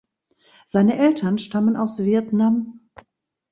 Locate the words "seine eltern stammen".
0.65-1.75